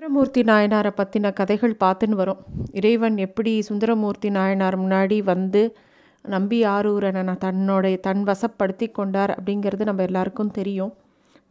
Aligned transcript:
சுந்தரமூர்த்தி 0.00 0.42
நாயனாரை 0.42 0.90
பற்றின 0.98 1.30
கதைகள் 1.38 1.72
பார்த்துன்னு 1.80 2.16
வரும். 2.20 2.38
இறைவன் 2.72 3.16
எப்படி 3.16 3.52
சுந்தரமூர்த்தி 3.60 4.28
நாயனார் 4.30 4.76
முன்னாடி 4.80 5.22
வந்து 5.22 5.76
நம்பி 6.34 6.58
ஆரூரனை 6.64 7.22
நான் 7.22 7.42
தன்னுடைய 7.44 7.96
தன் 7.96 8.22
வசப்படுத்தி 8.24 8.86
கொண்டார் 8.90 9.32
அப்படிங்கிறது 9.38 9.88
நம்ம 9.88 10.02
எல்லாருக்கும் 10.02 10.50
தெரியும். 10.50 10.92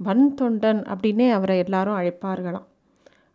வன் 0.07 0.25
தொண்டன் 0.41 0.81
அப்படின்னே 0.93 1.27
அவரை 1.31 1.57
எல்லாரும் 1.57 1.97
அழைப்பார்களாம். 1.99 2.65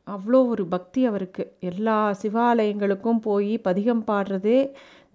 அவ்வளோ 0.06 0.40
ஒரு 0.48 0.66
பக்தி 0.66 1.06
அவருக்கு. 1.06 1.46
எல்லா 1.70 1.98
சிவாலயங்களுக்கும் 2.22 3.22
போய் 3.28 3.58
பதிகம் 3.58 4.04
பாடுறதே 4.06 4.58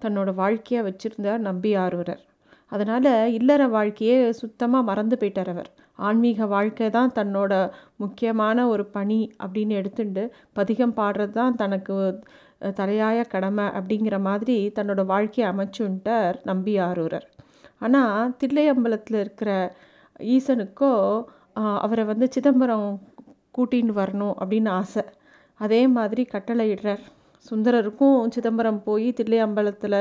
தன்னோட 0.05 0.33
வாழ்க்கையாக 0.33 0.87
வச்சுருந்தார் 0.89 1.45
நம்பி 1.49 1.73
ஆரூரர். 1.75 2.23
அதனால் 2.71 3.11
இல்லற 3.39 3.67
வாழ்க்கையே 3.77 4.17
சுத்தமாக 4.31 4.83
மறந்து 4.83 5.17
போயிட்டார் 5.19 5.53
அவர். 5.55 5.71
ஆன்மீக 6.07 6.45
வாழ்க்கை 6.45 6.87
தான் 6.89 7.15
தன்னோட 7.15 7.53
முக்கியமான 7.95 8.67
ஒரு 8.67 8.83
பணி 8.97 9.19
அப்படின்னு 9.43 9.73
எடுத்துட்டு 9.81 10.23
பதிகம் 10.53 10.95
பாடுறது 10.99 11.35
தான் 11.39 11.59
தனக்கு 11.61 11.95
தலையாய 12.79 13.19
கடமை 13.33 13.65
அப்படிங்கிற 13.79 14.15
மாதிரி 14.29 14.57
தன்னோட 14.77 15.03
வாழ்க்கையை 15.05 15.45
அமைச்சுன்ட்டார் 15.51 16.37
நம்பி 16.43 16.73
ஆரூரர் 16.87 17.27
ஆனால் 17.85 18.31
தில்லையம்பலத்தில் 18.41 19.19
இருக்கிற 19.23 19.51
ஈசனுக்கோ 20.35 20.93
அவரை 21.85 22.03
வந்து 22.11 22.25
சிதம்பரம் 22.35 22.89
கூட்டின்னு 23.57 23.93
வரணும் 24.01 24.35
அப்படின்னு 24.41 24.69
ஆசை. 24.79 25.03
அதே 25.59 25.79
மாதிரி 25.95 26.23
கட்டளையிடுறார். 26.33 27.03
சுந்தரருக்கும் 27.45 28.17
சிதம்பரம் 28.35 28.81
போய் 28.87 29.07
தில்லையம்பலத்தில் 29.19 29.99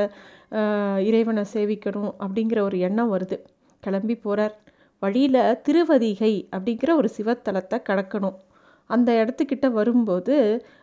இறைவனை 1.07 1.43
சேவிக்கணும் 1.53 2.11
அப்படிங்கிற 2.23 2.59
ஒரு 2.67 2.77
எண்ணம் 2.87 3.13
வருது. 3.13 3.37
கிளம்பி 3.83 4.15
போகிறார் 4.25 4.55
வழியில் 5.01 5.41
திருவதிகை 5.61 6.33
அப்படிங்கிற 6.55 6.91
ஒரு 6.95 7.09
சிவத்தலத்தை 7.17 7.77
கடக்கணும். 7.89 8.37
அந்த 8.89 9.09
இடத்துக்கிட்ட 9.21 9.67
வரும்போது 9.71 10.35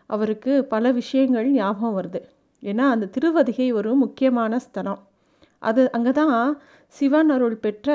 அவருக்கு 0.07 0.53
பல 0.65 0.91
விஷயங்கள் 0.91 1.47
ஞாபகம் 1.51 1.97
வருது. 1.99 2.21
ஏன்னா 2.63 2.85
அந்த 2.93 3.09
திருவதிகை 3.15 3.67
ஒரு 3.79 3.89
முக்கியமான 3.95 4.59
ஸ்தலம். 4.59 5.01
அது 5.61 5.81
அங்கே 5.91 6.11
தான் 6.11 6.35
சிவன் 6.93 7.29
அருள் 7.29 7.57
பெற்ற 7.57 7.89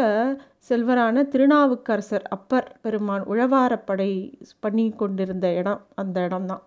செல்வரான 0.69 1.25
திருநாவுக்கரசர் 1.29 2.27
அப்பர் 2.37 2.69
பெருமான் 2.83 3.25
உழவாரப்படை 3.33 4.11
பண்ணி 4.61 4.87
கொண்டிருந்த 5.03 5.47
இடம் 5.61 5.81
அந்த 5.95 6.17
இடம்தான். 6.27 6.63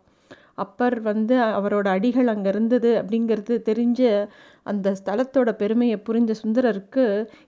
அப்பர் 0.57 0.97
வந்து 1.09 1.35
அவரோட 1.57 1.87
அடிகள் 1.97 2.31
அங்கே 2.33 2.49
இருந்தது 2.49 2.91
அப்படிங்கிறது 3.01 3.55
தெரிஞ்ச 3.69 4.01
அந்த 4.71 4.93
ஸ்தலத்தோட 4.99 5.49
பெருமையை 5.61 5.97
புரிஞ்ச 6.07 6.31
சுந்தரருக்கு 6.43 7.05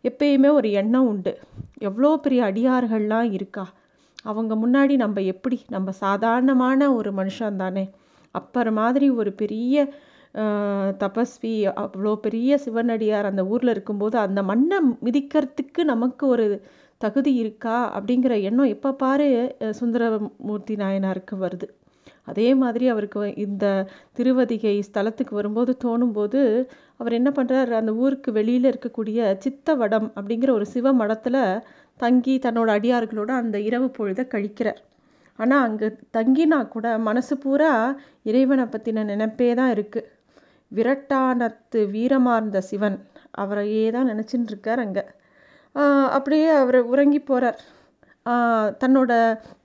எப்பயுமே 0.10 0.50
ஒரு 0.60 0.70
எண்ணம் 0.82 1.08
உண்டு. 1.08 1.34
எவ்வளோ 1.88 2.12
பெரிய 2.26 2.42
அடியார்கள்லாம் 2.50 3.30
இருக்கா? 3.38 3.66
அவங்க 4.26 4.54
முன்னாடி 4.56 4.94
நம்ம 5.04 5.22
எப்படி? 5.34 5.58
நம்ம 5.76 5.90
சாதாரணமான 6.04 6.90
ஒரு 6.94 7.12
மனுஷன் 7.12 7.62
தானே. 7.64 7.86
அப்பர் 8.36 8.72
மாதிரி 8.72 9.08
ஒரு 9.20 9.32
பெரிய 9.34 9.76
தபஸ்வி 11.04 11.54
அவ்வளோ 11.84 12.12
பெரிய 12.26 12.58
சிவனடியார் 12.66 13.30
அந்த 13.30 13.44
ஊரில் 13.46 13.74
இருக்கும்போது 13.76 14.16
அந்த 14.26 14.40
மண்ணை 14.44 14.78
மிதிக்கிறதுக்கு 15.06 15.82
நமக்கு 15.84 16.24
ஒரு 16.28 16.46
தகுதி 17.02 17.34
இருக்கா 17.44 17.78
அப்படிங்கிற 17.98 18.34
எண்ணம் 18.50 18.74
எப்போ 18.76 18.92
பாரு 19.04 19.28
சுந்தரமூர்த்தி 19.80 20.76
நாயனாருக்கு 20.76 21.36
வருது. 21.46 21.68
அதே 22.28 22.48
மாதிரி 22.62 22.86
அவருக்கு 22.94 23.22
இந்த 23.46 23.66
திருவதிகை 24.18 24.76
ஸ்தலத்துக்கு 24.88 25.34
வரும்போது 25.40 25.74
தோணும்போது 25.86 26.42
அவர் 27.00 27.18
என்ன 27.20 27.30
பண்ணுறார் 27.38 27.72
அந்த 27.80 27.92
ஊருக்கு 28.04 28.30
வெளியில் 28.38 28.70
இருக்கக்கூடிய 28.72 29.20
சித்தவடம் 29.44 30.08
அப்படிங்கிற 30.18 30.52
ஒரு 30.58 30.66
சிவ 30.74 30.94
மடத்தில் 31.02 31.42
தங்கி 32.00 32.36
தன்னோட 32.46 32.70
அடியார்களோடு 32.78 33.34
அந்த 33.42 33.58
இரவு 33.68 33.88
பொழுதை 33.98 34.24
கழிக்கிறார். 34.34 34.82
ஆனால் 35.40 35.66
அங்கே 35.68 35.88
தங்கினா 36.18 36.60
கூட 36.76 36.88
மனசு 37.08 37.34
பூரா 37.38 37.72
இறைவனை 38.30 38.66
பற்றின 38.74 39.04
நினைப்பே 39.12 39.50
தான் 39.60 39.72
இருக்குது 39.76 40.10
விரட்டானத்து 40.72 41.80
வீரமார்ந்த 41.96 42.60
சிவன். 42.70 42.98
அவரையே 43.44 43.86
தான் 43.96 44.10
நினச்சின்னு 44.12 44.52
இருக்கார் 44.54 44.82
அங்கே. 44.86 45.04
அப்படியே 46.18 46.50
அவர் 46.62 46.80
உறங்கி 46.94 47.20
போகிறார் 47.30 47.58
தன்னோட 48.84 49.12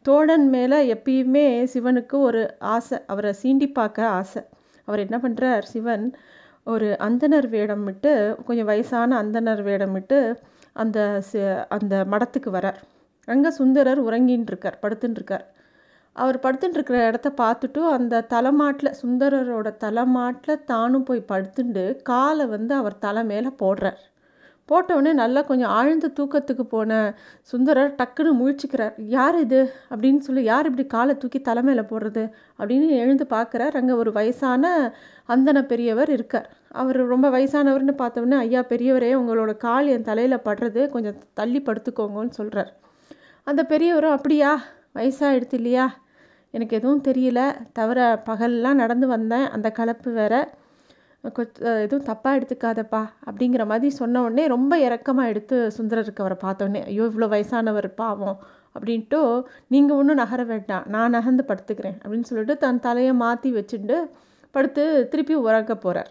தோழன் 0.03 0.47
மேலே 0.49 0.79
எப்பயுமே 0.95 1.47
சிவனுக்கு 1.75 2.17
ஒரு 2.29 2.43
ஆசை 2.75 2.99
அவரை 3.07 3.33
சீண்டி 3.43 3.69
பார்க்க 3.73 4.09
ஆசை. 4.19 4.43
அவர் 4.89 5.05
என்ன 5.07 5.17
பண்ணுறார் 5.25 5.65
சிவன் 5.73 6.07
ஒரு 6.67 6.89
அந்தனர் 7.07 7.49
வேடம் 7.49 7.85
விட்டு 7.85 8.13
கொஞ்சம் 8.47 8.71
வயசான 8.73 9.17
அந்தனர் 9.23 9.63
வேடம் 9.63 9.93
விட்டு 9.93 10.19
அந்த 10.83 10.99
அந்த 11.77 11.95
மடத்துக்கு 12.13 12.51
வரார். 12.59 12.81
அங்கே 13.29 13.51
சுந்தரர் 13.51 14.01
உறங்கின்னு 14.09 14.51
இருக்கார் 14.53 14.79
படுத்துன்னு 14.83 15.19
இருக்கார் 15.21 15.47
அவர் 16.17 16.39
படுத்துட்டுருக்கிற 16.45 16.99
இடத்த 17.09 17.29
பார்த்துட்டு 17.43 17.81
அந்த 17.97 18.25
தலைமாட்டில் 18.33 18.97
சுந்தரரோட 19.03 19.69
தலைமாட்டில் 19.85 20.65
தானும் 20.65 21.07
போய் 21.09 21.29
படுத்துண்டு 21.33 21.85
காலை 22.11 22.47
வந்து 22.47 22.73
அவர் 22.75 22.97
தலை 22.99 23.23
மேலே 23.25 23.51
போடுறார். 23.63 24.01
போட்டவுடனே 24.69 25.13
நல்லா 25.13 25.43
கொஞ்சம் 25.43 25.69
ஆழ்ந்த 25.69 26.11
தூக்கத்துக்கு 26.21 26.63
போன 26.63 27.15
சுந்தரர் 27.43 27.95
டக்குன்னு 27.95 28.33
முழிச்சுக்கிறார். 28.41 28.93
யார் 28.97 29.39
இது? 29.39 29.73
அப்படின்னு 29.91 30.19
சொல்லி 30.19 30.43
யார் 30.43 30.65
இப்படி 30.65 30.87
காலை 30.87 31.17
தூக்கி 31.17 31.41
தலைமையில் 31.41 31.85
போடுறது? 31.85 32.31
அப்படின்னு 32.59 32.89
எழுந்து 32.89 33.27
பார்க்குறார். 33.31 33.77
அங்கே 33.77 33.93
ஒரு 33.93 34.13
வயசான 34.13 34.95
அந்தன 35.29 35.63
பெரியவர் 35.63 36.11
இருக்கார். 36.11 36.51
அவர் 36.69 36.97
ரொம்ப 36.97 37.29
வயசானவர்னு 37.31 37.95
பார்த்தோன்னே 37.99 38.39
ஐயா 38.39 38.61
பெரியவரே 38.61 39.11
உங்களோட 39.15 39.57
கால் 39.57 39.87
என் 39.87 40.03
தலையில் 40.03 40.45
படுறது 40.45 40.89
கொஞ்சம் 40.89 41.19
தள்ளி 41.35 41.63
படுத்துக்கோங்கன்னு 41.63 42.31
சொல்கிறார் 42.31 42.73
அந்த 43.45 43.65
பெரியவரும் 43.65 44.11
அப்படியா? 44.11 44.63
வயசாகிடுது 44.95 45.53
இல்லையா? 45.53 45.99
எனக்கு 46.51 46.77
எதுவும் 46.77 47.03
தெரியல. 47.09 47.55
தவிர 47.73 48.23
பகல்லாம் 48.27 48.75
நடந்து 48.75 49.07
வந்தேன். 49.07 49.49
அந்த 49.49 49.71
கலப்பு 49.71 50.13
வேறு. 50.13 50.49
எதுவும் 51.25 52.07
தப்பாக 52.07 52.39
எடுத்துக்காதப்பா 52.39 53.03
அப்படிங்கிற 53.27 53.67
மாதிரி 53.67 53.95
சொன்ன 53.95 54.23
உடனே 54.23 54.47
ரொம்ப 54.47 54.79
இறக்கமாக 54.79 55.29
எடுத்து 55.29 55.73
சுந்தரருக்கு 55.79 56.21
அவரை 56.21 56.37
பார்த்தோன்னே 56.43 56.85
ஐயோ 56.87 57.05
இவ்வளோ 57.05 57.29
வயசானவர் 57.29 57.89
பாவம் 57.95 58.39
அப்படின்ட்டு 58.75 59.45
நீங்கள் 59.69 59.97
ஒன்றும் 59.97 60.17
நகர 60.17 60.45
வேண்டாம் 60.45 60.85
நான் 60.87 61.11
நகர்ந்து 61.11 61.45
படுத்துக்கிறேன் 61.49 61.99
அப்படின்னு 62.03 62.23
சொல்லிட்டு 62.23 62.59
தன் 62.59 62.81
தலையை 62.81 63.13
மாற்றி 63.13 63.53
வச்சுட்டு 63.53 63.99
படுத்து 64.51 65.09
திருப்பி 65.09 65.35
உறக்க 65.35 65.75
போகிறார் 65.75 66.11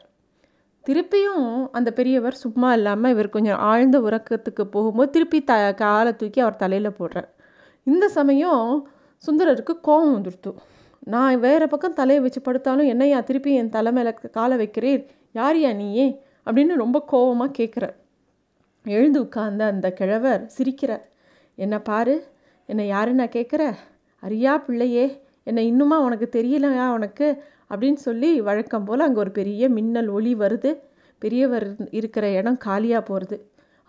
திருப்பியும் 0.87 1.67
அந்த 1.71 1.93
பெரியவர் 1.93 2.33
சும்மா 2.33 2.73
இல்லாமல் 2.73 3.11
இவர் 3.11 3.29
கொஞ்சம் 3.29 3.57
ஆழ்ந்த 3.57 3.99
உறக்கத்துக்கு 3.99 4.61
போகும்போது 4.61 5.09
திருப்பி 5.09 5.43
த 5.43 5.73
காலை 5.73 6.15
தூக்கி 6.15 6.39
அவர் 6.39 6.55
தலையில் 6.55 6.97
போடுறார். 6.99 7.29
இந்த 7.83 8.09
சமயம் 8.09 8.87
சுந்தரருக்கு 9.27 9.73
கோபம் 9.81 10.15
வந்துடுத்து 10.15 10.51
நான் 11.07 11.39
வேறு 11.39 11.67
பக்கம் 11.67 11.93
தலையை 11.93 12.23
வச்சு 12.23 12.41
படுத்தாலும் 12.41 12.85
என்னையா 12.85 13.19
திருப்பி 13.21 13.53
என் 13.53 13.69
தலை 13.69 13.91
மேலே 13.91 14.11
காலை 14.31 14.57
வைக்கிறீர்? 14.57 15.01
யாரியா 15.33 15.73
நீயே? 15.73 16.05
அப்படின்னு 16.45 16.73
ரொம்ப 16.75 16.97
கோபமாக 17.01 17.55
கேட்குறார் 17.59 17.95
எழுந்து 18.85 19.19
உட்கார்ந்த 19.21 19.63
அந்த 19.65 19.87
கிழவர் 19.91 20.51
சிரிக்கிறார். 20.57 21.03
என்னை 21.55 21.79
பாரு 21.79 22.15
என்னை 22.65 22.87
யாரு 22.87 23.13
நான் 23.13 23.35
கேட்குற 23.35 23.73
அரியா 24.23 24.57
பிள்ளையே 24.57 25.05
என்னை 25.43 25.67
இன்னுமா 25.67 25.97
உனக்கு 25.99 26.29
தெரியலையா 26.31 26.87
உனக்கு? 26.93 27.43
அப்படின்னு 27.69 27.99
சொல்லி 28.07 28.41
வழக்கம் 28.41 28.85
போல் 28.85 28.99
அங்கே 28.99 29.19
ஒரு 29.19 29.31
பெரிய 29.31 29.69
மின்னல் 29.69 30.07
ஒளி 30.07 30.35
வருது. 30.35 30.71
பெரியவர் 31.19 31.67
இருக்கிற 31.91 32.31
இடம் 32.31 32.57
காலியாக 32.57 33.03
போகிறது 33.03 33.37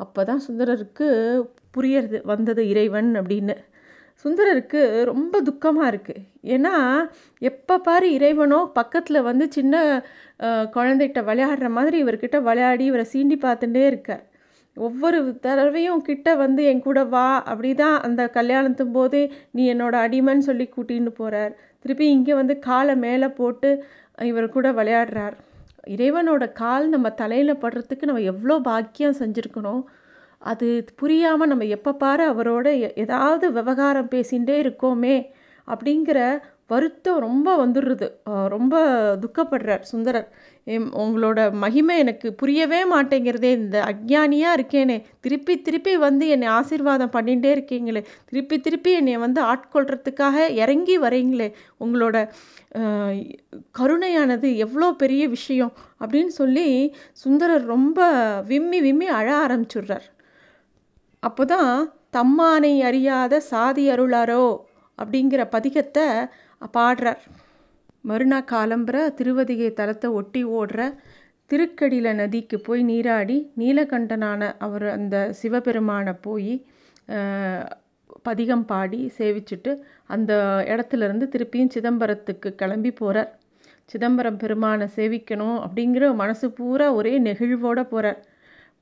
அப்போ 0.00 0.25
தான் 0.25 0.43
சுந்தரருக்கு 0.49 1.06
புரியறது 1.77 2.19
வந்தது 2.25 2.69
இறைவன் 2.69 3.11
அப்படின்னு. 3.15 3.56
சுந்தரருக்கு 4.25 4.81
ரொம்ப 5.10 5.34
துக்கமாக 5.49 5.91
இருக்குது 5.93 6.25
ஏன்னா 6.55 6.75
எப்போ 7.50 7.75
பாரு 7.87 8.09
இறைவனோ 8.19 8.60
பக்கத்தில் 8.78 9.27
வந்து 9.28 9.44
சின்ன 9.56 9.75
குழந்தைகிட்ட 10.77 11.21
விளையாடுற 11.31 11.69
மாதிரி 11.78 11.97
இவர்கிட்ட 12.05 12.38
விளையாடி 12.49 12.84
இவரை 12.91 13.06
சீண்டி 13.12 13.37
பார்த்துட்டே 13.47 13.84
இருக்கார். 13.91 14.25
ஒவ்வொரு 14.77 15.19
தடவையும் 15.47 16.05
கிட்ட 16.09 16.28
வந்து 16.43 16.62
என் 16.71 16.84
கூட 16.87 17.00
வா 17.15 17.27
அப்படி 17.50 17.71
தான் 17.82 17.97
அந்த 18.06 18.22
கல்யாணத்தும் 18.37 18.94
போது 18.97 19.19
நீ 19.56 19.62
என்னோட 19.72 19.94
அடிமைன்னு 20.05 20.49
சொல்லி 20.50 20.66
கூட்டின்னு 20.77 21.12
போகிறார் 21.21 21.53
திருப்பி 21.82 22.06
இங்கே 22.16 22.34
வந்து 22.41 22.55
காலை 22.69 22.94
மேலே 23.06 23.28
போட்டு 23.41 23.70
இவர் 24.31 24.55
கூட 24.56 24.69
விளையாடுறார். 24.79 25.37
இறைவனோட 25.94 26.44
கால் 26.62 26.87
நம்ம 26.94 27.08
தலையில் 27.20 27.61
படுறதுக்கு 27.62 28.08
நம்ம 28.08 28.25
எவ்வளோ 28.32 28.56
பாக்கியம் 28.70 29.20
செஞ்சுருக்கணும். 29.20 29.82
அது 30.43 30.69
புரியாமல் 31.00 31.50
நம்ம 31.53 31.65
எப்போ 31.77 31.93
பாரு 32.03 32.25
அவரோட 32.33 32.69
ஏதாவது 33.05 33.47
விவகாரம் 33.53 34.12
பேசிகிட்டே 34.15 34.56
இருக்கோமே 34.65 35.17
அப்படிங்கிற 35.69 36.19
வருத்தம் 36.73 37.19
ரொம்ப 37.19 37.49
வந்துடுறது. 37.62 38.06
ரொம்ப 38.55 38.75
துக்கப்படுறார் 39.23 39.83
சுந்தரர். 39.91 40.29
உங்களோட 41.03 41.41
மகிமை 41.62 41.94
எனக்கு 41.99 42.29
புரியவே 42.35 42.81
மாட்டேங்கிறதே 42.93 43.50
இந்த 43.62 43.79
அஜ்ஞானியாக 43.91 44.56
இருக்கேனே 44.59 44.97
திருப்பி 45.21 45.55
திருப்பி 45.62 45.93
வந்து 45.97 46.27
என்னை 46.35 46.49
ஆசீர்வாதம் 46.59 47.15
பண்ணிகிட்டே 47.17 47.50
இருக்கீங்களே 47.56 48.03
திருப்பி 48.31 48.59
திருப்பி 48.61 48.93
என்னை 49.00 49.17
வந்து 49.17 49.43
ஆட்கொள்கிறதுக்காக 49.53 50.47
இறங்கி 50.62 50.97
வரீங்களே 50.99 51.49
உங்களோட 51.81 52.17
கருணையானது 53.81 54.50
எவ்வளோ 54.67 54.89
பெரிய 55.05 55.23
விஷயம் 55.29 55.73
அப்படின்னு 56.00 56.35
சொல்லி 56.41 56.67
சுந்தரர் 57.25 57.67
ரொம்ப 57.67 57.99
விம்மி 58.53 58.81
விம்மி 58.81 59.09
அழ 59.19 59.29
ஆரம்பிச்சுடுறார். 59.44 60.06
அப்போ 61.22 61.42
தான் 61.44 61.72
தம்மானை 62.10 62.72
அறியாத 62.82 63.34
சாதி 63.50 63.84
அருளாரோ 63.90 64.44
அப்படிங்கிற 64.98 65.42
பதிகத்தை 65.52 66.06
பாடுறார். 66.74 67.20
மறுநாள் 68.04 68.50
காலம்புற 68.52 68.96
திருவதிகை 69.14 69.69
தலத்தை 69.72 70.08
ஒட்டி 70.10 70.40
ஓடுற 70.58 70.80
திருக்கடில 71.50 72.08
நதிக்கு 72.14 72.56
போய் 72.60 72.82
நீராடி 72.82 73.36
நீலகண்டனான 73.58 74.42
அவர் 74.58 74.86
அந்த 74.88 75.16
சிவபெருமானை 75.32 76.14
போய் 76.20 76.54
பதிகம் 78.22 78.64
பாடி 78.64 79.00
சேவிச்சுட்டு 79.19 79.70
அந்த 80.06 80.32
இடத்துலேருந்து 80.69 81.26
திருப்பியும் 81.28 81.72
சிதம்பரத்துக்கு 81.74 82.48
கிளம்பி 82.54 82.90
போகிறார் 82.92 83.30
சிதம்பரம் 83.84 84.36
பெருமானை 84.36 84.86
சேவிக்கணும் 84.96 85.58
அப்படிங்கிற 85.64 86.04
மனசு 86.14 86.46
பூரா 86.50 86.86
ஒரே 86.94 87.14
நெகிழ்வோடு 87.19 87.84
போகிறார் 87.84 88.20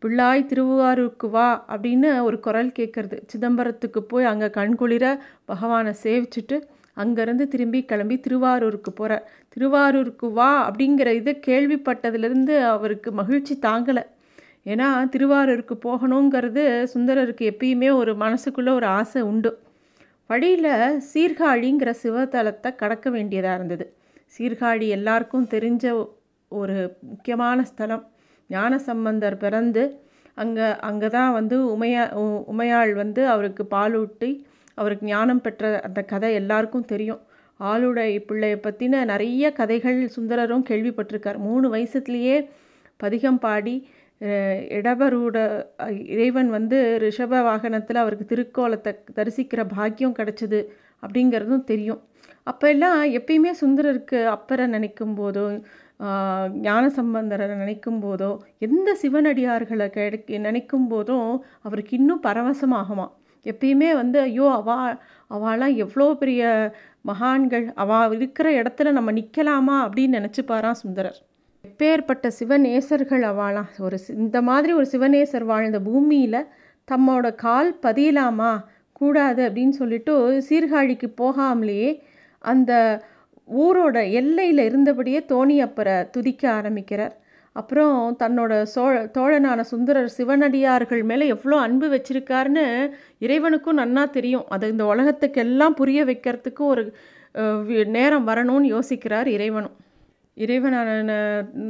பிள்ளாய் 0.02 0.42
திருவாரூருக்கு 0.50 1.28
வா 1.30 1.48
அப்படின்னு 1.72 2.10
ஒரு 2.26 2.36
குரல் 2.46 2.70
கேட்குறது. 2.78 3.16
சிதம்பரத்துக்கு 3.32 4.00
போய் 4.02 4.30
அங்கே 4.32 4.48
கண்குளிர 4.58 5.06
பகவானை 5.44 5.92
சேவிச்சுட்டு 6.04 6.56
அங்கேருந்து 6.96 7.44
திரும்பி 7.48 7.80
கிளம்பி 7.90 8.16
திருவாரூருக்கு 8.26 8.90
போகிறார் 8.92 9.26
திருவாரூருக்கு 9.48 10.26
வா 10.38 10.48
அப்படிங்கிற 10.68 11.08
இதை 11.20 11.34
கேள்விப்பட்டதுலேருந்து 11.46 12.54
அவருக்கு 12.74 13.10
மகிழ்ச்சி 13.12 13.54
தாங்கலை. 13.62 14.04
ஏன்னா 14.72 14.88
திருவாரூருக்கு 15.08 15.74
போகணுங்கிறது 15.84 16.64
சுந்தரருக்கு 16.94 17.44
எப்பயுமே 17.52 17.90
ஒரு 18.00 18.14
மனசுக்குள்ளே 18.14 18.72
ஒரு 18.78 18.86
ஆசை 18.98 19.22
உண்டு. 19.22 19.52
வழியில் 20.30 20.72
சீர்காழிங்கிற 21.12 21.90
சிவத்தலத்தை 22.02 22.70
கடக்க 22.82 23.10
வேண்டியதாக 23.10 23.58
இருந்தது. 23.58 23.86
சீர்காழி 24.34 24.88
எல்லாருக்கும் 24.98 25.46
தெரிஞ்ச 25.54 25.84
ஒரு 26.48 26.76
முக்கியமான 27.00 27.62
ஸ்தலம். 27.70 28.04
ஞானசம்பந்தர் 28.50 29.36
பிறந்து 29.44 29.82
அங்கே 30.42 30.66
அங்கே 30.88 31.08
தான் 31.16 31.32
வந்து 31.38 31.56
உமையா 31.74 32.04
உமையாள் 32.52 32.92
வந்து 33.02 33.22
அவருக்கு 33.34 33.62
பாலூட்டி 33.74 34.30
அவருக்கு 34.78 35.04
ஞானம் 35.12 35.42
பெற்ற 35.44 35.70
அந்த 35.86 36.00
கதை 36.12 36.28
எல்லாருக்கும் 36.40 36.90
தெரியும். 36.92 37.20
ஆளுடை 37.60 38.10
பிள்ளையை 38.28 38.58
பற்றின 38.66 39.02
நிறைய 39.12 39.46
கதைகள் 39.58 39.98
சுந்தரரும் 40.16 40.66
கேள்விப்பட்டிருக்கார். 40.70 41.38
மூணு 41.48 41.66
வயசுலேயே 41.74 42.36
பதிகம் 43.00 43.40
பாடி 43.46 43.74
இடபரூட 44.78 45.36
இறைவன் 46.14 46.50
வந்து 46.56 46.78
ரிஷப 47.04 47.34
வாகனத்தில் 47.48 48.00
அவருக்கு 48.02 48.24
திருக்கோலத்தை 48.32 48.92
தரிசிக்கிற 49.18 49.60
பாக்கியம் 49.76 50.16
கிடச்சிது 50.18 50.60
அப்படிங்கிறதும் 51.02 51.68
தெரியும். 51.70 52.00
அப்போ 52.50 52.66
எல்லாம் 52.74 52.98
எப்பயுமே 53.18 53.52
சுந்தரருக்கு 53.62 54.18
அப்பரை 54.34 54.66
நினைக்கும் 54.74 55.14
போதும் 55.20 55.56
ஞான 56.60 56.84
சம்பந்தரை 56.96 57.46
நினைக்கும் 57.56 58.02
போதோ 58.02 58.36
எந்த 58.58 58.96
சிவனடியார்களை 59.02 59.86
கிடை 59.86 60.38
நினைக்கும் 60.38 60.88
போதும் 60.88 61.44
அவருக்கு 61.60 61.96
இன்னும் 61.96 62.22
பரவசமாகுமா? 62.22 63.06
எப்பயுமே 63.44 63.92
வந்து 63.94 64.20
ஐயோ 64.20 64.50
அவா 64.50 64.98
அவளாம் 65.30 65.76
எவ்வளோ 65.76 66.14
பெரிய 66.14 66.72
மகான்கள் 67.02 67.72
அவள் 67.74 68.14
இருக்கிற 68.14 68.62
இடத்துல 68.62 68.90
நம்ம 68.90 69.10
நிற்கலாமா 69.10 69.88
அப்படின்னு 69.88 70.16
நினச்சிப்பாராம் 70.18 70.80
சுந்தரர். 70.82 71.18
எப்பேற்பட்ட 71.64 72.30
சிவநேசர்கள் 72.40 73.24
அவளாம். 73.32 73.70
ஒரு 73.78 73.98
இந்த 74.08 74.42
மாதிரி 74.42 74.72
ஒரு 74.72 74.86
சிவநேசர் 74.92 75.44
வாழ்ந்த 75.44 75.80
பூமியில் 75.80 76.46
தம்மோட 76.88 77.34
கால் 77.34 77.78
பதியலாமா? 77.82 78.52
கூடாது 78.92 79.48
அப்படின்னு 79.48 79.68
சொல்லிட்டு 79.68 80.44
சீர்காழிக்கு 80.48 81.08
போகாமலேயே 81.20 82.00
அந்த 82.38 82.72
ஊரோட 83.62 83.96
எல்லையில் 84.20 84.62
இருந்தபடியே 84.68 85.20
தோணியப்பரை 85.32 85.96
துதிக்க 86.14 86.42
ஆரம்பிக்கிறார். 86.58 87.14
அப்புறம் 87.56 87.94
தன்னோட 88.22 88.52
சோழ 88.74 88.94
தோழனான 89.16 89.60
சுந்தரர் 89.70 90.10
சிவனடியார்கள் 90.16 91.02
மேலே 91.10 91.24
எவ்வளோ 91.34 91.56
அன்பு 91.66 91.86
வச்சிருக்காருன்னு 91.94 92.64
இறைவனுக்கும் 93.26 93.80
நன்னா 93.82 94.04
தெரியும். 94.10 94.44
அது 94.54 94.70
இந்த 94.74 94.84
உலகத்துக்கெல்லாம் 94.92 95.78
புரிய 95.80 96.00
வைக்கிறதுக்கு 96.10 96.64
ஒரு 96.72 96.84
நேரம் 97.96 98.28
வரணும்னு 98.28 98.68
யோசிக்கிறார் 98.74 99.28
இறைவனும். 99.36 99.76
இறைவனான 100.36 101.12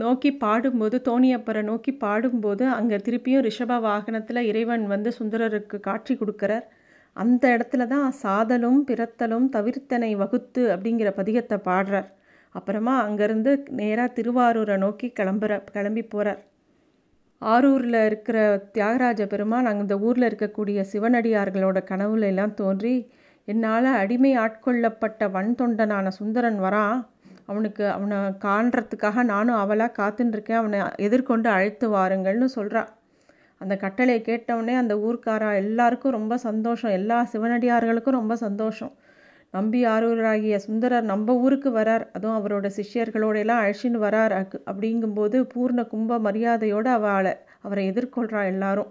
நோக்கி 0.03 0.31
பாடும்போது 0.45 0.97
தோணியப்பரை 1.09 1.63
நோக்கி 1.71 1.93
பாடும்போது 2.05 2.65
அங்கே 2.79 2.99
திருப்பியும் 3.07 3.45
ரிஷப 3.49 3.81
வாகனத்தில் 3.87 4.49
இறைவன் 4.51 4.85
வந்து 4.93 5.11
சுந்தரருக்கு 5.19 5.79
காட்சி 5.89 6.15
கொடுக்குறார். 6.15 6.67
அந்த 7.17 7.45
இடத்துல 7.57 7.87
தான் 7.87 8.11
சாதலும் 8.11 8.81
பிறத்தலும் 8.87 9.49
தவிர்த்தனை 9.57 10.17
வகுத்து 10.17 10.63
அப்படிங்கிற 10.77 11.09
பதிகத்தை 11.17 11.57
பாடுறார். 11.65 12.09
அப்புறமா 12.55 12.95
அங்கேருந்து 13.09 13.51
நேராக 13.71 14.15
திருவாரூரை 14.15 14.77
நோக்கி 14.77 15.13
கிளம்புற 15.21 15.65
கிளம்பி 15.73 16.03
போகிறார் 16.03 16.41
ஆரூரில் 17.43 18.05
இருக்கிற 18.07 18.39
தியாகராஜ 18.73 19.27
பெருமான் 19.27 19.67
அங்கே 19.67 19.81
இந்த 19.81 19.97
ஊரில் 19.99 20.27
இருக்கக்கூடிய 20.29 20.85
சிவனடியார்களோட 20.93 21.79
கனவுல 21.91 22.29
எல்லாம் 22.33 22.55
தோன்றி 22.55 22.95
என்னால் 23.49 23.89
அடிமை 24.03 24.33
ஆட்கொள்ளப்பட்ட 24.39 25.31
வன் 25.31 25.55
தொண்டனான 25.63 26.09
சுந்தரன் 26.09 26.59
வரான். 26.61 26.99
அவனுக்கு 27.47 27.85
அவனை 27.89 28.19
காண்றதுக்காக 28.45 29.23
நானும் 29.23 29.57
அவளாக 29.57 29.97
காத்துட்டுருக்கேன் 30.01 30.61
அவனை 30.63 30.81
எதிர்கொண்டு 30.97 31.49
அழைத்து 31.49 31.87
வாருங்கள்னு 31.91 32.49
சொல்கிறான் 32.57 32.91
அந்த 33.61 33.75
கட்டளையை 33.77 34.21
கேட்டவுடனே 34.23 34.75
அந்த 34.83 34.95
ஊர்க்காரா 35.07 35.49
எல்லாருக்கும் 35.63 36.17
ரொம்ப 36.19 36.35
சந்தோஷம். 36.47 36.93
எல்லா 36.99 37.19
சிவனடியார்களுக்கும் 37.33 38.19
ரொம்ப 38.21 38.37
சந்தோஷம். 38.45 38.93
நம்பி 39.57 39.81
ஆரூராகிய 39.87 40.57
சுந்தரர் 40.67 41.07
நம்ம 41.13 41.35
ஊருக்கு 41.45 41.71
வரார். 41.79 42.05
அதுவும் 42.17 42.37
அவரோட 42.39 42.67
சிஷ்யர்களோட 42.77 43.37
எல்லாம் 43.45 43.61
அழைச்சின்னு 43.63 44.01
வரார் 44.07 44.35
அப்படிங்கும்போது 44.71 45.37
பூர்ண 45.55 45.81
கும்ப 45.93 46.19
மரியாதையோடு 46.27 46.91
அவளை 46.99 47.33
அவரை 47.67 47.85
எதிர்கொள்கிறா 47.91 48.43
எல்லாரும். 48.53 48.91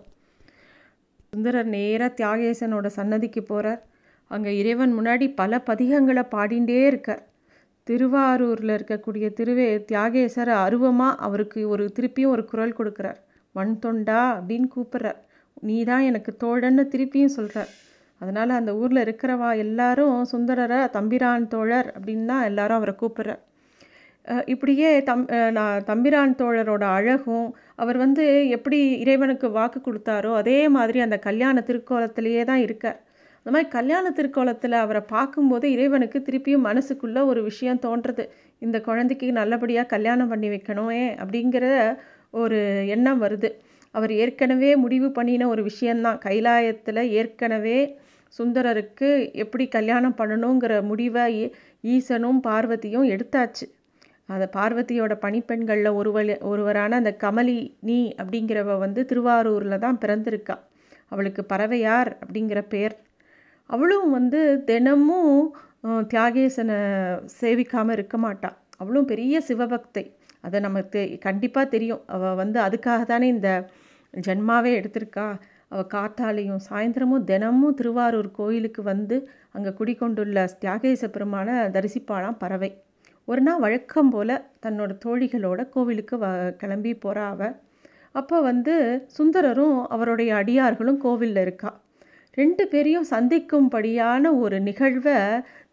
சுந்தரர் 1.32 1.70
நேராக 1.76 2.12
தியாகேசனோட 2.20 2.88
சன்னதிக்கு 2.98 3.42
போகிறார் 3.44 3.82
அங்கே 4.32 4.52
இறைவன் 4.62 4.94
முன்னாடி 4.98 5.26
பல 5.42 5.62
பதிகங்களை 5.70 6.24
பாடிண்டே 6.36 6.80
இருக்கார். 6.92 7.24
திருவாரூரில் 7.88 8.74
இருக்கக்கூடிய 8.78 9.26
திருவே 9.40 9.68
தியாகேசர் 9.92 10.52
அருவமாக 10.66 11.20
அவருக்கு 11.28 11.62
ஒரு 11.74 11.86
திருப்பியும் 11.98 12.34
ஒரு 12.36 12.44
குரல் 12.52 12.78
கொடுக்குறார். 12.80 13.20
மண் 13.56 13.76
தொண்டா 13.86 14.22
அப்படின்னு 14.36 14.68
கூப்பிட்றார் 14.76 15.20
நீ 15.62 15.78
தான் 15.84 16.02
எனக்கு 16.02 16.32
தோழன்னு 16.44 16.84
திருப்பியும் 16.92 17.36
சொல்கிறார் 17.36 17.72
அதனால் 18.22 18.52
அந்த 18.52 18.72
ஊரில் 18.76 19.04
இருக்கிறவா 19.06 19.50
எல்லாரும் 19.58 20.18
சுந்தரரை 20.26 20.80
தம்பிரான் 20.88 21.48
தோழர் 21.48 21.90
அப்படின்னு 21.96 22.26
தான் 22.26 22.44
எல்லாரும் 22.44 22.80
அவரை 22.80 22.94
கூப்பிட்றார் 23.00 23.44
இப்படியே 24.46 24.90
தம் 25.04 25.24
நான் 25.52 25.84
தம்பிரான் 25.84 26.36
தோழரோட 26.36 26.86
அழகும் 26.90 27.48
அவர் 27.76 27.98
வந்து 27.98 28.24
எப்படி 28.50 28.80
இறைவனுக்கு 29.00 29.48
வாக்கு 29.52 29.80
கொடுத்தாரோ 29.82 30.32
அதே 30.34 30.60
மாதிரி 30.70 31.00
அந்த 31.00 31.18
கல்யாண 31.20 31.64
திருக்கோலத்திலேயே 31.68 32.44
தான் 32.44 32.62
இருக்கார் 32.62 33.00
அந்த 33.38 33.52
மாதிரி 33.52 33.70
கல்யாண 33.70 34.06
திருக்கோலத்தில் 34.10 34.76
அவரை 34.76 35.02
பார்க்கும்போது 35.08 35.66
இறைவனுக்கு 35.72 36.20
திருப்பியும் 36.20 36.66
மனசுக்குள்ளே 36.66 37.22
ஒரு 37.26 37.42
விஷயம் 37.44 37.84
தோன்றுறது. 37.86 38.24
இந்த 38.62 38.78
குழந்தைக்கு 38.82 39.28
நல்லபடியாக 39.32 39.88
கல்யாணம் 39.88 40.28
பண்ணி 40.28 40.50
வைக்கணுமே 40.50 41.04
அப்படிங்கிற 41.22 41.66
ஒரு 42.34 42.60
எண்ணம் 42.96 43.22
வருது. 43.24 43.50
அவர் 43.96 44.12
ஏற்கனவே 44.24 44.72
முடிவு 44.84 45.08
பண்ணின 45.12 45.48
ஒரு 45.48 45.62
விஷயந்தான் 45.64 46.20
கைலாயத்தில் 46.26 47.02
ஏற்கனவே 47.20 47.80
சுந்தரருக்கு 48.34 49.10
எப்படி 49.44 49.66
கல்யாணம் 49.78 50.18
பண்ணணுங்கிற 50.20 50.74
முடிவை 50.90 51.26
ஈசனும் 51.94 52.40
பார்வதியும் 52.48 53.08
எடுத்தாச்சு. 53.14 53.66
அந்த 54.34 54.46
பார்வதியோட 54.58 55.14
பணிப்பெண்களில் 55.24 55.92
ஒருவள் 56.00 56.30
ஒருவரான 56.50 56.98
அந்த 57.02 57.12
கமலி 57.24 57.60
நீ 57.88 58.00
அப்படிங்கிறவ 58.22 58.76
வந்து 58.78 59.04
திருவாரூரில் 59.12 59.84
தான் 59.86 60.02
பிறந்திருக்கா. 60.04 60.56
அவளுக்கு 61.12 61.42
பறவையார் 61.54 62.12
அப்படிங்கிற 62.22 62.60
பெயர் 62.74 62.96
அவளும் 63.70 64.10
வந்து 64.18 64.40
தினமும் 64.70 65.34
தியாகேசனை 66.12 66.78
சேவிக்காமல் 67.40 67.96
இருக்க 67.98 68.18
மாட்டாள் 68.18 68.58
அவளும் 68.82 69.10
பெரிய 69.12 69.42
சிவபக்தை. 69.48 70.04
அதை 70.44 70.58
நமக்கு 70.68 71.02
கண்டிப்பாக 71.28 71.66
தெரியும். 71.76 72.04
அவள் 72.16 72.40
வந்து 72.42 72.60
அதுக்காக 72.68 73.02
தானே 73.06 73.28
இந்த 73.28 73.50
ஜென்மாவே 74.14 74.72
எடுத்திருக்கா. 74.80 75.28
அவள் 75.74 75.90
காத்தாலையும் 75.96 76.62
சாயந்தரமும் 76.68 77.26
தினமும் 77.32 77.78
திருவாரூர் 77.80 78.30
கோயிலுக்கு 78.32 78.82
வந்து 78.84 79.18
அங்கே 79.56 79.72
குடிக்கொண்டுள்ள 79.80 80.40
தியாகேச 80.64 81.04
பெருமான 81.16 81.50
தரிசிப்பாளாம் 81.76 82.40
பறவை. 82.44 82.70
ஒரு 83.28 83.42
நாள் 83.48 83.64
வழக்கம் 83.66 84.10
போல் 84.10 84.34
தன்னோட 84.66 84.92
தோழிகளோட 85.06 85.62
கோவிலுக்கு 85.76 86.16
வ 86.24 86.28
கிளம்பி 86.62 86.94
போகிறா 87.04 87.26
அவள் 87.34 87.56
அப்போ 88.20 88.38
வந்து 88.42 88.76
சுந்தரரும் 89.18 89.78
அவருடைய 89.96 90.32
அடியார்களும் 90.36 91.00
கோவிலில் 91.06 91.42
இருக்கா. 91.46 91.72
ரெண்டு 92.38 92.64
பேரையும் 92.72 93.08
சந்திக்கும்படியான 93.12 94.32
ஒரு 94.44 94.58
நிகழ்வை 94.68 95.18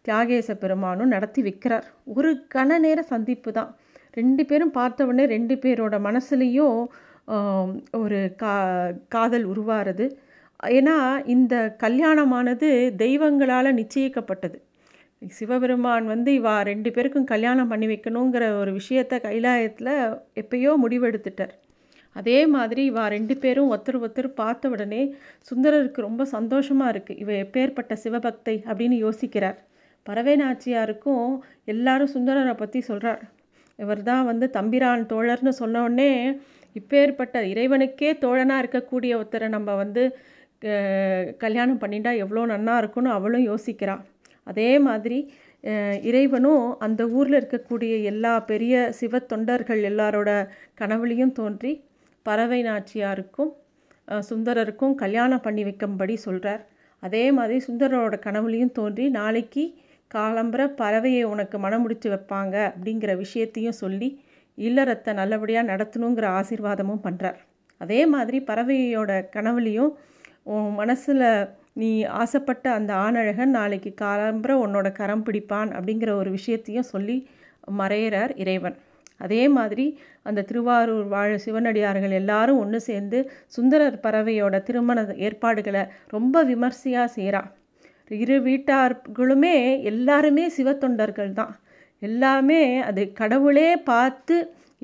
தியாகேச 0.07 0.49
பெருமானும் 0.63 1.13
நடத்தி 1.15 1.41
வைக்கிறார். 1.47 1.85
ஒரு 2.17 2.31
கண 2.55 2.69
நேர 2.85 2.99
சந்திப்பு 3.13 3.51
தான். 3.57 3.71
ரெண்டு 4.19 4.43
பேரும் 4.49 4.75
பார்த்த 4.77 5.07
உடனே 5.09 5.25
ரெண்டு 5.35 5.55
பேரோட 5.63 5.95
மனசுலேயும் 6.07 6.79
ஒரு 8.01 8.19
கா 8.41 8.53
காதல் 9.15 9.45
உருவாகிறது 9.51 10.05
ஏன்னா 10.77 10.95
இந்த 11.35 11.55
கல்யாணமானது 11.83 12.69
தெய்வங்களால் 13.03 13.77
நிச்சயிக்கப்பட்டது. 13.79 14.57
சிவபெருமான் 15.37 16.05
வந்து 16.13 16.31
இவா 16.39 16.55
ரெண்டு 16.69 16.89
பேருக்கும் 16.95 17.29
கல்யாணம் 17.33 17.69
பண்ணி 17.71 17.87
வைக்கணுங்கிற 17.91 18.43
ஒரு 18.61 18.71
விஷயத்த 18.79 19.19
கைலாயத்தில் 19.25 19.93
எப்பயோ 20.41 20.71
முடிவெடுத்துட்டார். 20.83 21.53
அதே 22.15 22.39
மாதிரி 22.55 22.81
இவா 22.91 23.05
ரெண்டு 23.15 23.35
பேரும் 23.43 23.69
ஒருத்தர் 23.73 23.99
ஒருத்தர் 24.03 24.29
பார்த்த 24.41 24.69
உடனே 24.75 25.01
சுந்தரருக்கு 25.49 26.07
ரொம்ப 26.07 26.25
சந்தோஷமாக 26.35 26.93
இருக்குது 26.93 27.21
இவ 27.23 27.31
எப்பேற்பட்ட 27.45 27.95
சிவபக்தை 28.03 28.55
அப்படின்னு 28.69 28.97
யோசிக்கிறார். 29.05 29.57
பறவை 30.05 30.35
நாச்சியாருக்கும் 30.43 31.25
எல்லாரும் 31.73 32.13
சுந்தரரை 32.15 32.55
பற்றி 32.61 32.81
சொல்கிறார் 32.89 33.23
இவர் 33.79 34.01
தான் 34.03 34.25
வந்து 34.25 34.45
தம்பிரான் 34.49 35.03
தோழர்னு 35.05 35.53
சொன்னோடனே 35.59 36.11
இப்பேற்பட்ட 36.75 37.37
இறைவனுக்கே 37.47 38.09
தோழனாக 38.21 38.61
இருக்கக்கூடிய 38.63 39.11
ஒருத்தரை 39.13 39.47
நம்ம 39.49 39.75
வந்து 39.75 40.03
கல்யாணம் 41.37 41.81
பண்ணிட்டா 41.81 42.11
எவ்வளோ 42.17 42.45
நன்னா 42.45 42.75
இருக்கும்னு 42.77 43.11
அவளும் 43.11 43.47
யோசிக்கிறாள் 43.47 44.03
அதே 44.47 44.69
மாதிரி 44.79 45.19
இறைவனும் 46.03 46.65
அந்த 46.79 47.01
ஊரில் 47.09 47.37
இருக்கக்கூடிய 47.39 47.93
எல்லா 48.03 48.33
பெரிய 48.45 48.73
சிவ 48.91 49.19
தொண்டர்கள் 49.25 49.81
எல்லாரோட 49.83 50.31
கனவுலையும் 50.73 51.33
தோன்றி 51.33 51.71
பறவை 52.25 52.59
நாச்சியாருக்கும் 52.61 53.51
சுந்தரருக்கும் 54.23 54.95
கல்யாணம் 54.95 55.43
பண்ணி 55.43 55.63
வைக்கும்படி 55.63 56.15
சொல்கிறார் 56.17 56.63
அதே 57.03 57.25
மாதிரி 57.31 57.57
சுந்தரரோட 57.67 58.15
கனவுலையும் 58.19 58.75
தோன்றி 58.75 59.05
நாளைக்கு 59.09 59.63
காலம்பர 60.15 60.61
பறவையை 60.77 61.23
உனக்கு 61.23 61.57
மனம் 61.59 61.81
முடித்து 61.81 62.09
வைப்பாங்க 62.09 62.55
அப்படிங்கிற 62.69 63.17
விஷயத்தையும் 63.17 63.77
சொல்லி 63.77 64.09
இல்லறத்தை 64.57 65.13
நல்லபடியாக 65.13 65.69
நடத்தணுங்கிற 65.71 66.25
ஆசீர்வாதமும் 66.31 67.03
பண்ணுறார் 67.03 67.39
அதே 67.81 68.05
மாதிரி 68.05 68.37
பறவையோட 68.39 69.11
கனவுலையும் 69.35 69.91
உன் 70.43 70.69
மனசில் 70.73 71.25
நீ 71.73 72.03
ஆசைப்பட்ட 72.03 72.71
அந்த 72.71 72.93
ஆணழகன் 72.93 73.49
நாளைக்கு 73.49 73.93
காலம்பர 74.01 74.51
உன்னோட 74.65 74.91
கரம் 74.91 75.25
பிடிப்பான் 75.25 75.71
அப்படிங்கிற 75.71 76.11
ஒரு 76.11 76.29
விஷயத்தையும் 76.31 76.83
சொல்லி 76.83 77.17
மறையிறார் 77.77 78.33
இறைவன். 78.35 78.77
அதே 79.17 79.47
மாதிரி 79.47 79.85
அந்த 80.23 80.41
திருவாரூர் 80.41 81.07
வாழ 81.07 81.37
சிவனடியார்கள் 81.45 82.11
எல்லாரும் 82.11 82.57
ஒன்று 82.57 82.79
சேர்ந்து 82.81 83.19
சுந்தரர் 83.47 84.01
பறவையோட 84.03 84.63
திருமண 84.63 85.01
ஏற்பாடுகளை 85.17 85.83
ரொம்ப 86.07 86.43
விமர்சையாக 86.43 87.07
செய்கிறான் 87.07 87.49
இரு 88.11 88.37
வீட்டார்களுமே 88.47 89.55
எல்லாருமே 89.91 90.45
சிவத்தொண்டர்கள் 90.57 91.31
தான். 91.39 91.53
எல்லாமே 92.01 92.61
அது 92.89 93.01
கடவுளே 93.19 93.69
பார்த்து 93.89 94.35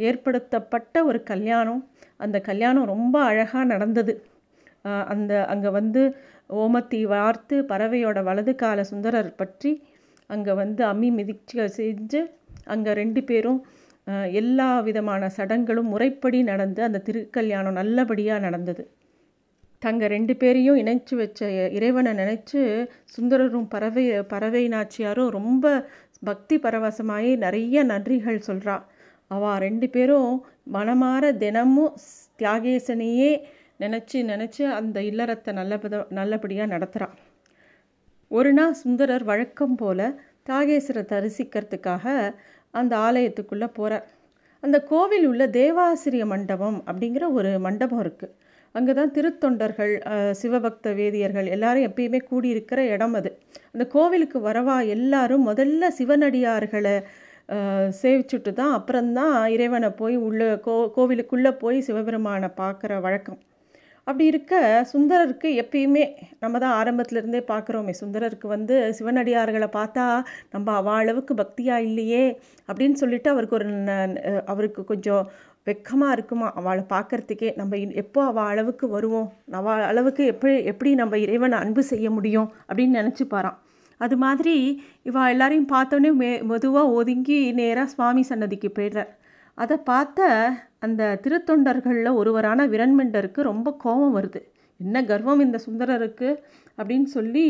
ஏற்படுத்தப்பட்ட 0.08 0.96
ஒரு 1.10 1.20
கல்யாணம். 1.32 1.82
அந்த 2.24 2.38
கல்யாணம் 2.50 2.90
ரொம்ப 2.94 3.16
அழகாக 3.30 3.66
நடந்தது. 3.74 4.14
அந்த 5.14 5.32
அங்கே 5.54 5.70
வந்து 5.80 6.02
ஓமத்தி 6.62 7.00
வார்த்து 7.14 7.56
பறவையோட 7.72 8.20
வலது 8.30 8.54
கால 8.62 8.80
சுந்தரர் 8.90 9.30
பற்றி 9.42 9.72
அங்கே 10.30 10.54
வந்து 10.62 10.82
அம்மி 10.92 11.10
மிதிச்சு 11.20 11.66
செஞ்சு 11.78 12.22
அங்கே 12.74 12.92
ரெண்டு 13.02 13.22
பேரும் 13.30 13.60
எல்லா 14.42 14.70
விதமான 14.88 15.30
சடங்களும் 15.38 15.92
முறைப்படி 15.94 16.40
நடந்து 16.52 16.82
அந்த 16.88 17.02
திருக்கல்யாணம் 17.08 17.80
நல்லபடியாக 17.80 18.44
நடந்தது. 18.48 18.84
தங்க 19.84 20.08
ரெண்டு 20.08 20.34
பேரையும் 20.36 20.80
இணைச்சி 20.82 21.14
வச்ச 21.16 21.40
இறைவனை 21.70 22.12
நினச்சி 22.14 22.60
சுந்தரரும் 23.14 23.68
பறவை 23.68 24.04
பறவை 24.28 24.64
நாச்சியாரும் 24.68 25.32
ரொம்ப 25.32 25.66
பக்தி 26.24 26.56
பரவசமாகி 26.58 27.32
நிறைய 27.38 27.84
நன்றிகள் 27.84 28.46
சொல்கிறா 28.48 28.76
அவள் 29.32 29.60
ரெண்டு 29.60 29.88
பேரும் 29.90 30.32
மனமாற 30.74 31.24
தினமும் 31.38 31.96
தியாகேசனையே 32.40 33.32
நினச்சி 33.80 34.18
நினச்சி 34.24 34.64
அந்த 34.72 34.98
இல்லறத்தை 35.02 35.52
நல்லபத 35.54 36.02
நல்லபடியாக 36.12 36.74
நடத்துகிறான் 36.76 37.16
ஒரு 38.32 38.52
நாள் 38.54 38.80
சுந்தரர் 38.82 39.24
வழக்கம் 39.24 39.76
போல் 39.76 40.06
தியாகேஸ்வரை 40.44 41.04
தரிசிக்கிறதுக்காக 41.06 42.06
அந்த 42.74 42.94
ஆலயத்துக்குள்ளே 43.00 43.68
போகிறார் 43.74 44.08
அந்த 44.64 44.78
கோவில் 44.84 45.26
உள்ள 45.28 45.44
தேவாசிரிய 45.52 46.26
மண்டபம் 46.26 46.80
அப்படிங்கிற 46.88 47.26
ஒரு 47.32 47.52
மண்டபம் 47.60 48.02
இருக்குது 48.04 48.34
அங்கே 48.76 48.94
தான் 48.94 49.14
திருத்தொண்டர்கள் 49.16 49.94
சிவபக்த 50.42 50.94
வேதியர்கள் 51.00 51.48
எல்லாரும் 51.56 51.88
எப்பயுமே 51.90 52.20
கூடியிருக்கிற 52.32 52.80
இடம் 52.96 53.16
அது. 53.20 53.30
அந்த 53.74 53.84
கோவிலுக்கு 53.96 54.40
வரவா 54.48 54.78
எல்லாரும் 54.96 55.48
முதல்ல 55.50 55.90
சிவனடியார்களை 56.00 56.96
சேவிச்சுட்டு 58.02 58.52
தான் 58.54 58.76
அப்புறம்தான் 58.78 59.38
இறைவனை 59.56 59.90
போய் 60.02 60.16
உள்ள 60.28 60.44
கோ 60.68 60.76
கோவிலுக்குள்ளே 60.98 61.52
போய் 61.64 61.80
சிவபெருமானை 61.88 62.50
பார்க்குற 62.62 63.02
வழக்கம். 63.02 63.40
அப்படி 64.08 64.26
இருக்க 64.32 64.54
சுந்தரருக்கு 64.94 65.50
எப்பயுமே 65.62 66.02
நம்ம 66.40 66.60
தான் 66.60 66.76
ஆரம்பத்திலேருந்தே 66.80 67.42
பார்க்குறோமே 67.52 67.94
சுந்தரருக்கு 68.00 68.48
வந்து 68.48 68.76
சிவனடியார்களை 68.98 69.70
பார்த்தா 69.78 70.06
நம்ம 70.54 70.74
அவ 70.80 70.90
அளவுக்கு 71.02 71.34
பக்தியாக 71.34 71.86
இல்லையே 71.90 72.24
அப்படின்னு 72.70 72.98
சொல்லிட்டு 73.04 73.30
அவருக்கு 73.34 73.58
ஒரு 73.60 73.70
அவருக்கு 74.46 74.84
கொஞ்சம் 74.92 75.24
வெக்கமாக 75.68 76.12
இருக்குமா? 76.12 76.48
அவளை 76.60 76.84
பார்க்கறதுக்கே 76.90 77.50
நம்ம 77.56 77.78
எப்போ 78.04 78.22
அவள் 78.26 78.50
அளவுக்கு 78.54 78.86
வருவோம்? 78.88 79.30
அவள் 79.52 79.82
அளவுக்கு 79.82 80.24
எப்படி 80.26 80.56
எப்படி 80.64 80.92
நம்ம 80.96 81.18
இறைவனை 81.18 81.58
அன்பு 81.60 81.84
செய்ய 81.84 82.08
முடியும்? 82.12 82.50
அப்படின்னு 82.68 83.00
நினச்சி 83.02 83.26
பாரான் 83.30 83.60
அது 84.02 84.16
மாதிரி 84.18 84.56
இவள் 85.04 85.30
எல்லாரையும் 85.30 85.70
பார்த்தோன்னே 85.74 86.10
மே 86.14 86.30
மெதுவாக 86.42 86.96
ஒதுங்கி 87.00 87.38
நேராக 87.52 87.88
சுவாமி 87.90 88.22
சன்னதிக்கு 88.22 88.70
போயிடுறார் 88.76 89.12
அதை 89.58 89.76
பார்த்த 89.78 90.28
அந்த 90.80 91.02
திருத்தொண்டர்களில் 91.24 92.10
ஒருவரான 92.14 92.66
விரண்மெண்டருக்கு 92.68 93.42
ரொம்ப 93.42 93.68
கோபம் 93.84 94.16
வருது. 94.18 94.42
என்ன 94.80 95.04
கர்வம் 95.04 95.40
இந்த 95.40 95.58
சுந்தரருக்கு? 95.68 96.30
அப்படின்னு 96.78 97.10
சொல்லி 97.18 97.46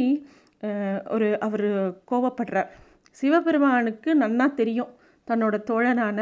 ஒரு 1.10 1.27
அவர் 1.39 1.67
கோவப்படுறார் 2.12 2.70
சிவபெருமானுக்கு 3.17 4.12
நன்னா 4.20 4.46
தெரியும் 4.53 4.91
தன்னோட 5.27 5.55
தோழனான 5.70 6.20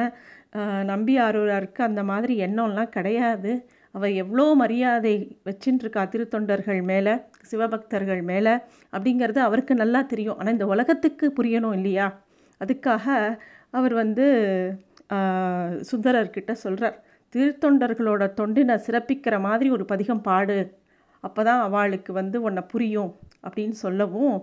நம்பியாரூராருக்கு 0.91 1.81
அந்த 1.89 2.01
மாதிரி 2.11 2.33
எண்ணம்லாம் 2.47 2.95
கிடையாது. 2.95 3.51
அவள் 3.95 4.17
எவ்வளோ 4.23 4.45
மரியாதை 4.61 5.13
வச்சுட்டு 5.47 6.05
திருத்தொண்டர்கள் 6.13 6.81
மேலே 6.91 7.13
சிவபக்தர்கள் 7.51 8.21
மேலே 8.31 8.53
அப்படிங்கிறது 8.95 9.39
அவருக்கு 9.47 9.73
நல்லா 9.83 10.01
தெரியும். 10.13 10.37
ஆனால் 10.39 10.55
இந்த 10.57 10.67
உலகத்துக்கு 10.73 11.27
புரியணும் 11.39 11.75
இல்லையா? 11.79 12.07
அதுக்காக 12.61 13.05
அவர் 13.79 13.93
வந்து 14.01 14.25
சுந்தரர்கிட்ட 15.89 16.51
சொல்கிறார் 16.65 16.97
திருத்தொண்டர்களோட 17.35 18.23
தொண்டினை 18.39 18.75
சிறப்பிக்கிற 18.87 19.35
மாதிரி 19.47 19.69
ஒரு 19.75 19.85
பதிகம் 19.91 20.25
பாடு. 20.29 20.57
அப்போ 21.23 21.41
தான் 21.47 21.61
அவளுக்கு 21.67 22.11
வந்து 22.19 22.37
உன்னை 22.47 22.63
புரியும் 22.73 23.11
அப்படின்னு 23.45 23.75
சொல்லவும் 23.85 24.35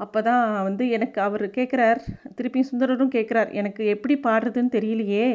அப்போ 0.00 0.18
தான் 0.22 0.46
வந்து 0.62 0.84
எனக்கு 0.88 1.18
அவர் 1.20 1.44
கேட்குறார் 1.48 2.00
திருப்பியும் 2.36 2.70
சுந்தரரும் 2.70 3.14
கேட்குறார் 3.14 3.50
எனக்கு 3.52 3.82
எப்படி 3.86 4.14
பாடுறதுன்னு 4.22 4.74
தெரியலையே. 4.76 5.28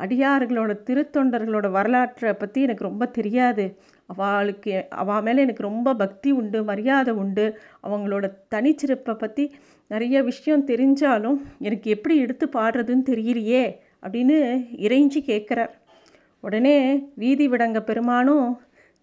அடியார்களோட 0.00 0.72
திருத்தொண்டர்களோட 0.86 1.66
வரலாற்றை 1.70 2.30
பற்றி 2.34 2.60
எனக்கு 2.62 2.84
ரொம்ப 2.84 3.06
தெரியாது. 3.06 3.64
அவளுக்கு 4.06 4.70
அவள் 4.90 5.22
மேலே 5.22 5.42
எனக்கு 5.42 5.62
ரொம்ப 5.62 5.94
பக்தி 5.94 6.30
உண்டு 6.30 6.58
மரியாதை 6.64 7.12
உண்டு. 7.14 7.44
அவங்களோட 7.82 8.24
தனிச்சிறப்பை 8.54 9.14
பற்றி 9.14 9.44
நிறைய 9.90 10.16
விஷயம் 10.22 10.66
தெரிஞ்சாலும் 10.66 11.38
எனக்கு 11.58 11.90
எப்படி 11.90 12.16
எடுத்து 12.18 12.46
பாடுறதுன்னு 12.46 13.04
தெரியலையே 13.12 13.64
அப்படின்னு 14.02 14.36
இறைஞ்சி 14.78 15.20
கேட்குறார் 15.26 15.72
உடனே 16.44 16.76
வீதி 17.14 17.46
விடங்க 17.48 17.78
பெருமானும் 17.80 18.46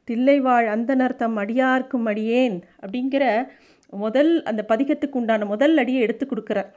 தில்லைவாழ் 0.07 0.67
அந்தனர் 0.67 1.15
தம் 1.15 1.37
அடியார்க்கும் 1.37 2.05
அடியேன் 2.05 2.55
அப்படிங்கிற 2.81 3.23
முதல் 3.93 4.43
அந்த 4.43 4.65
பதிகத்துக்கு 4.67 5.15
உண்டான 5.15 5.45
முதல் 5.45 5.77
அடியை 5.77 6.01
எடுத்து 6.01 6.25
கொடுக்குறார். 6.25 6.69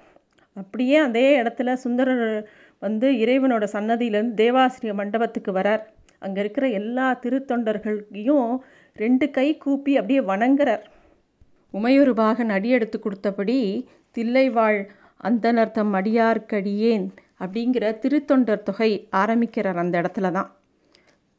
அப்படியே 0.52 0.96
அதே 0.98 1.42
இடத்துல 1.42 1.72
சுந்தரர் 1.72 2.48
வந்து 2.78 3.08
இறைவனோட 3.12 3.64
சன்னதியிலேருந்து 3.72 4.34
தேவாசிரிய 4.34 4.94
மண்டபத்துக்கு 4.94 5.52
வரார். 5.52 5.82
அங்கே 6.18 6.40
இருக்கிற 6.40 6.68
எல்லா 6.68 7.18
திருத்தொண்டர்களையும் 7.22 8.58
ரெண்டு 8.96 9.30
கை 9.30 9.56
கூப்பி 9.56 9.96
அப்படியே 9.96 10.20
வணங்குறார். 10.20 10.82
உமையொரு 11.74 12.12
பாகன் 12.14 12.48
அடி 12.48 12.68
எடுத்து 12.68 12.98
கொடுத்தபடி 13.00 13.58
தில்லைவாழ் 14.16 14.80
அந்தனர் 15.24 15.70
தம் 15.70 15.94
அடியார்க்கடியேன் 15.94 17.06
அப்படிங்கிற 17.38 17.98
திருத்தொண்டர் 17.98 18.62
தொகை 18.62 19.08
ஆரம்பிக்கிறார் 19.10 19.76
அந்த 19.76 20.02
இடத்துல 20.02 20.30
தான் 20.32 20.50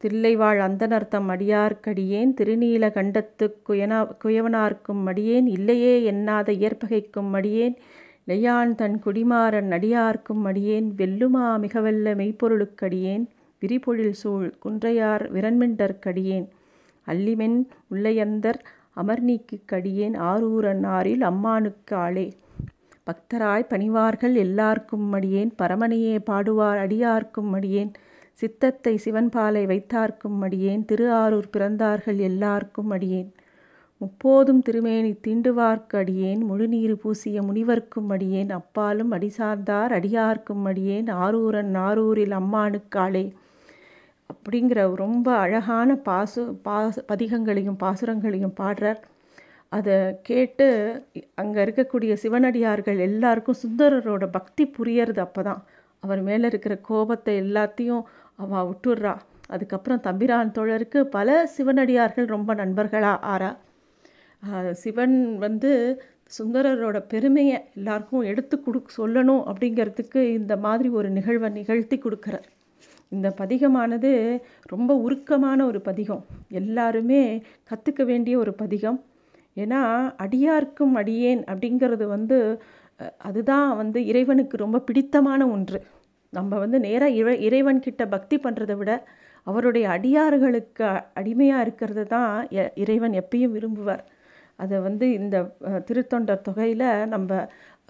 தில்லைவாழ் 0.02 0.60
அந்தனர்த்தம் 0.60 1.28
அடியார்க்கடியேன் 1.28 2.30
திருநீலகண்டத்துக் 2.38 3.58
குயனா 3.68 3.98
குயவனார்க்கும் 4.24 5.02
அடியேன் 5.06 5.48
இல்லையே 5.48 5.92
எண்ணாத 6.04 6.48
இயற்பகைக்கும் 6.52 7.30
அடியேன் 7.34 7.76
நெய்யான் 8.28 8.74
தன் 8.74 8.96
குடிமாறன் 9.04 9.70
அடியார்க்கும் 9.72 10.42
அடியேன் 10.44 10.88
வெல்லுமா 10.96 11.46
மிகவல்ல 11.58 12.14
மெய்ப்பொருளுக்கடியேன் 12.14 13.24
விரிபொழில் 13.62 14.12
சூழ் 14.12 14.48
குன்றையார் 14.58 15.24
விரண்மிண்டற்கடியேன் 15.32 16.46
அல்லிமென் 17.06 17.58
உள்ளையந்தர் 17.88 18.60
அமர்நீக்குக்கடியேன் 18.96 20.16
ஆரூரன் 20.22 20.84
ஆறில் 20.90 21.22
அம்மானுக்கு 21.22 21.94
ஆளே 21.96 22.26
பக்தராய் 23.04 23.70
பணிவார்கள் 23.70 24.34
எல்லார்க்கும் 24.36 25.12
அடியேன் 25.12 25.52
பரமனையே 25.58 26.16
பாடுவார் 26.30 26.80
அடியார்க்கும் 26.80 27.52
அடியேன் 27.52 27.92
சித்தத்தை 28.40 28.92
சிவன்பாலை 29.04 29.62
வைத்தார்க்கும் 29.72 30.38
அடியேன். 30.46 30.84
திரு 30.84 31.06
ஆரூர் 31.22 31.48
பிறந்தார்கள் 31.54 32.18
எல்லார்க்கும் 32.28 32.90
அடியேன். 32.90 33.30
முப்போதும் 34.00 34.62
திருமேனி 34.66 35.12
தீண்டுவார்க்கு 35.26 35.96
அடியேன். 36.02 36.40
முழுநீர் 36.50 36.94
பூசிய 37.02 37.42
முனிவர்க்கும் 37.42 38.08
அடியேன். 38.14 38.50
அப்பாலும் 38.58 39.12
அடிசார்ந்தார் 39.18 39.92
அடியார்க்கும் 39.98 40.64
அடியேன். 40.70 41.08
ஆரூரன் 41.24 41.74
ஆரூரில் 41.88 42.34
அம்மானுக்காளே 42.40 43.24
அப்படிங்கிற 44.30 44.80
ரொம்ப 45.04 45.28
அழகான 45.44 45.90
பாசு 46.08 46.42
பாச 46.66 47.04
பதிகங்களையும் 47.10 47.80
பாசுரங்களையும் 47.84 48.58
பாடுறார். 48.60 49.00
அதை 49.72 49.96
கேட்டு 50.28 50.66
அங்கே 51.40 51.58
இருக்கக்கூடிய 51.64 52.12
சிவனடியார்கள் 52.22 52.98
எல்லாருக்கும் 53.08 53.60
சுந்தரரோட 53.62 54.24
பக்தி 54.36 54.64
புரியறது 54.78 55.20
அப்போ 55.26 55.42
தான் 55.42 55.62
அவர் 56.02 56.20
மேலே 56.28 56.46
இருக்கிற 56.50 56.74
கோபத்தை 56.88 57.34
எல்லாத்தையும் 57.44 58.02
அவள் 58.42 58.68
விட்டுடுறா 58.68 59.14
அதுக்கப்புறம் 59.54 60.04
தம்பிரான் 60.06 60.54
தோழருக்கு 60.56 61.00
பல 61.16 61.28
சிவனடியார்கள் 61.56 62.26
ரொம்ப 62.34 62.50
நண்பர்களாக 62.60 63.26
ஆறா. 63.32 63.50
சிவன் 64.82 65.16
வந்து 65.44 65.72
சுந்தரரோட 66.36 66.98
பெருமையை 67.08 67.56
எல்லாருக்கும் 67.76 68.26
எடுத்து 68.30 68.56
கொடு 68.60 68.78
சொல்லணும் 68.98 69.42
அப்படிங்கிறதுக்கு 69.50 70.20
இந்த 70.38 70.54
மாதிரி 70.56 70.88
ஒரு 70.98 71.08
நிகழ்வை 71.10 71.48
நிகழ்த்தி 71.58 71.96
கொடுக்குறார். 71.98 72.46
இந்த 73.08 73.28
பதிகமானது 73.40 74.10
ரொம்ப 74.72 74.92
உருக்கமான 75.06 75.58
ஒரு 75.64 75.80
பதிகம். 75.88 76.22
எல்லாருமே 76.60 77.22
கற்றுக்க 77.70 78.02
வேண்டிய 78.04 78.34
ஒரு 78.38 78.52
பதிகம். 78.62 78.98
ஏன்னா 79.62 79.80
அடியார்க்கும் 80.24 80.94
அடியேன் 81.00 81.42
அப்படிங்கிறது 81.52 82.06
வந்து 82.14 82.38
அதுதான் 83.28 83.68
வந்து 83.76 83.98
இறைவனுக்கு 84.10 84.56
ரொம்ப 84.56 84.80
பிடித்தமான 84.88 85.42
ஒன்று. 85.48 85.80
நம்ம 86.32 86.58
வந்து 86.62 86.78
நேராக 86.86 87.18
இறை 87.20 87.34
இறைவன்கிட்ட 87.46 88.02
பக்தி 88.14 88.36
பண்ணுறதை 88.44 88.74
விட 88.80 88.92
அவருடைய 89.46 89.86
அடியார்களுக்கு 89.96 90.84
அடிமையாக 91.20 91.64
இருக்கிறது 91.64 92.04
தான் 92.14 92.32
இறைவன் 92.82 93.14
எப்பயும் 93.22 93.54
விரும்புவார். 93.56 94.04
அதை 94.62 94.76
வந்து 94.86 95.06
இந்த 95.18 95.36
திருத்தொண்டர் 95.88 96.46
தொகையில் 96.48 96.88
நம்ம 97.14 97.40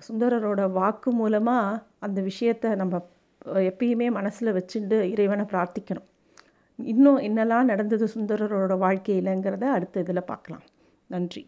சுந்தரரோட 0.09 0.63
வாக்கு 0.79 1.11
மூலமாக 1.21 1.83
அந்த 2.07 2.19
விஷயத்தை 2.31 2.71
நம்ம 2.83 3.01
எப்பயுமே 3.71 4.09
மனசில் 4.19 4.57
வச்சுட்டு 4.59 4.99
இறைவனை 5.15 5.47
பிரார்த்திக்கணும். 5.53 6.09
இன்னும் 6.79 7.21
என்னெல்லாம் 7.29 7.71
நடந்தது 7.73 8.07
சுந்தரரோட 8.17 8.75
வாழ்க்கையிலங்கிறத 8.85 9.65
அடுத்த 9.77 10.05
இதில் 10.05 10.29
பார்க்கலாம். 10.33 10.67
நன்றி. 11.15 11.45